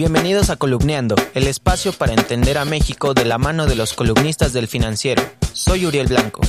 [0.00, 4.54] Bienvenidos a Columneando, el espacio para entender a México de la mano de los columnistas
[4.54, 5.22] del financiero.
[5.52, 6.40] Soy Uriel Blanco.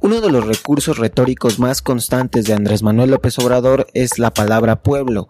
[0.00, 4.76] Uno de los recursos retóricos más constantes de Andrés Manuel López Obrador es la palabra
[4.76, 5.28] pueblo.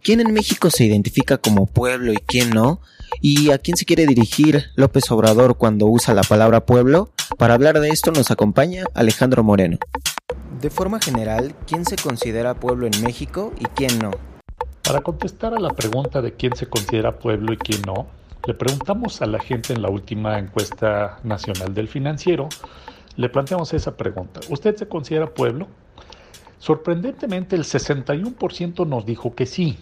[0.00, 2.80] ¿Quién en México se identifica como pueblo y quién no?
[3.20, 7.10] ¿Y a quién se quiere dirigir López Obrador cuando usa la palabra pueblo?
[7.38, 9.78] Para hablar de esto nos acompaña Alejandro Moreno.
[10.60, 14.12] De forma general, ¿quién se considera pueblo en México y quién no?
[14.88, 18.06] Para contestar a la pregunta de quién se considera pueblo y quién no,
[18.46, 22.48] le preguntamos a la gente en la última encuesta nacional del financiero,
[23.16, 24.40] le planteamos esa pregunta.
[24.48, 25.66] ¿Usted se considera pueblo?
[26.58, 29.76] Sorprendentemente el 61% nos dijo que sí,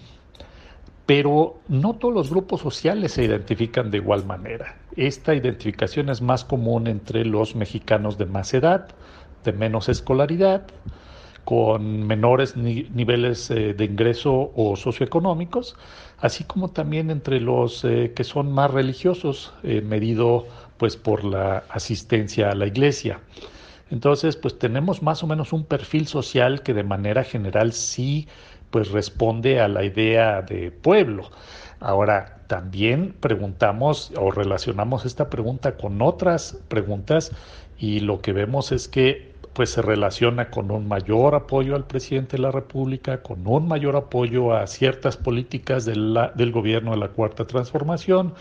[1.07, 4.75] pero no todos los grupos sociales se identifican de igual manera.
[4.97, 8.89] Esta identificación es más común entre los mexicanos de más edad,
[9.45, 10.67] de menos escolaridad,
[11.47, 15.77] con menores niveles eh, de ingreso o socioeconómicos,
[16.19, 21.63] así como también entre los eh, que son más religiosos, eh, medido pues por la
[21.69, 23.21] asistencia a la iglesia.
[23.93, 28.27] Entonces, pues tenemos más o menos un perfil social que de manera general sí
[28.73, 31.31] pues responde a la idea de pueblo.
[31.79, 37.31] Ahora, también preguntamos o relacionamos esta pregunta con otras preguntas
[37.79, 42.37] y lo que vemos es que pues se relaciona con un mayor apoyo al presidente
[42.37, 47.47] de la República, con un mayor apoyo a ciertas políticas del gobierno de la Cuarta
[47.47, 48.35] Transformación,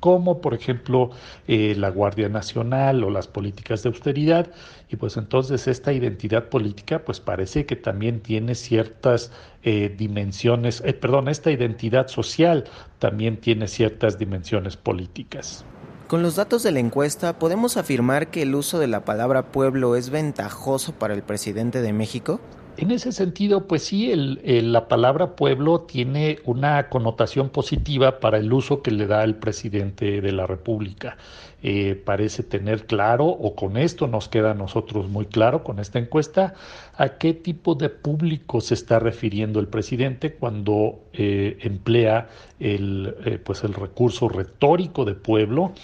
[0.00, 1.10] como por ejemplo
[1.46, 4.50] eh, la Guardia Nacional o las políticas de austeridad,
[4.88, 10.94] y pues entonces esta identidad política pues parece que también tiene ciertas eh, dimensiones, eh,
[10.94, 12.64] perdón, esta identidad social
[12.98, 15.66] también tiene ciertas dimensiones políticas.
[16.10, 19.94] Con los datos de la encuesta, ¿podemos afirmar que el uso de la palabra pueblo
[19.94, 22.40] es ventajoso para el presidente de México?
[22.78, 28.82] En ese sentido, pues sí, la palabra pueblo tiene una connotación positiva para el uso
[28.82, 31.16] que le da el presidente de la República.
[31.62, 35.98] Eh, parece tener claro, o con esto nos queda a nosotros muy claro con esta
[35.98, 36.54] encuesta,
[36.96, 42.28] a qué tipo de público se está refiriendo el presidente cuando eh, emplea
[42.60, 45.74] el, eh, pues el recurso retórico de pueblo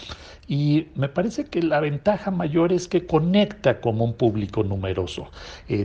[0.49, 5.29] y me parece que la ventaja mayor es que conecta como un público numeroso.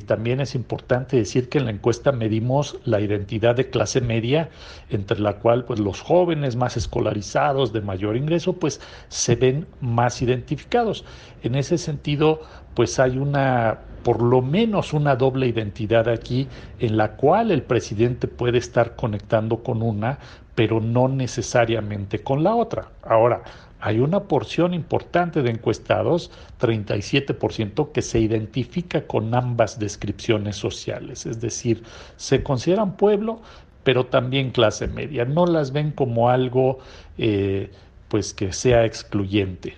[0.06, 4.50] También es importante decir que en la encuesta medimos la identidad de clase media,
[4.92, 8.80] entre la cual pues, los jóvenes más escolarizados de mayor ingreso pues
[9.10, 11.04] se ven más identificados.
[11.44, 12.42] En ese sentido,
[12.74, 16.48] pues hay una por lo menos una doble identidad aquí
[16.80, 20.18] en la cual el presidente puede estar conectando con una,
[20.56, 22.90] pero no necesariamente con la otra.
[23.04, 23.44] Ahora,
[23.80, 31.42] hay una porción importante de encuestados, 37%, que se identifica con ambas descripciones sociales, es
[31.42, 31.84] decir,
[32.16, 33.42] se consideran pueblo,
[33.84, 36.78] pero también clase media, no las ven como algo
[37.18, 37.72] eh,
[38.12, 39.74] pues que sea excluyente.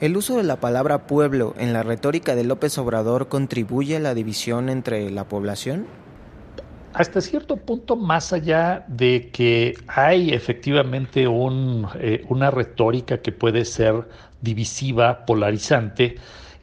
[0.00, 4.12] ¿El uso de la palabra pueblo en la retórica de López Obrador contribuye a la
[4.12, 5.86] división entre la población?
[6.94, 13.64] hasta cierto punto, más allá de que hay efectivamente un, eh, una retórica que puede
[13.64, 14.08] ser
[14.40, 16.14] divisiva, polarizante,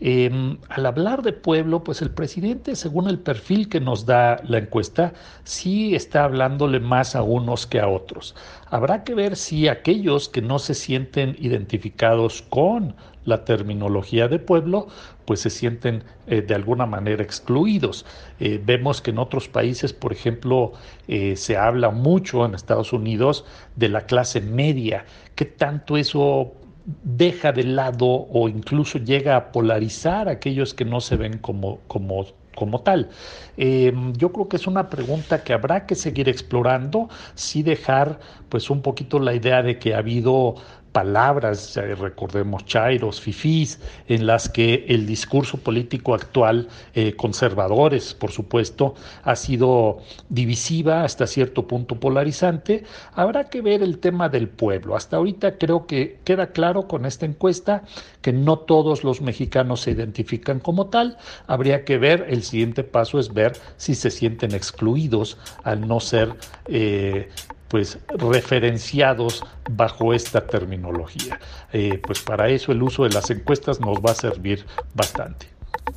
[0.01, 4.57] em, al hablar de pueblo, pues el presidente, según el perfil que nos da la
[4.57, 5.13] encuesta,
[5.43, 8.35] sí está hablándole más a unos que a otros.
[8.65, 12.95] Habrá que ver si aquellos que no se sienten identificados con
[13.25, 14.87] la terminología de pueblo,
[15.25, 18.05] pues se sienten eh, de alguna manera excluidos.
[18.39, 20.73] Eh, vemos que en otros países, por ejemplo,
[21.07, 23.45] eh, se habla mucho en Estados Unidos
[23.75, 25.05] de la clase media.
[25.35, 26.53] ¿Qué tanto eso
[26.85, 31.79] deja de lado o incluso llega a polarizar a aquellos que no se ven como,
[31.87, 32.25] como
[32.55, 33.09] como tal.
[33.57, 38.19] yo creo que es una pregunta que habrá que seguir explorando, sí dejar
[38.49, 40.55] pues un poquito la idea de que ha habido
[40.91, 48.95] palabras, recordemos chairos, fifís, en las que el discurso político actual, eh, conservadores, por supuesto,
[49.23, 49.99] ha sido
[50.29, 52.83] divisiva, hasta cierto punto polarizante.
[53.13, 54.95] Habrá que ver el tema del pueblo.
[54.95, 57.83] Hasta ahorita creo que queda claro con esta encuesta
[58.21, 61.17] que no todos los mexicanos se identifican como tal.
[61.47, 66.35] Habría que ver, el siguiente paso es ver si se sienten excluidos al no ser
[66.67, 67.29] eh,
[67.71, 71.39] pues referenciados bajo esta terminología.
[71.71, 75.47] Eh, pues para eso el uso de las encuestas nos va a servir bastante.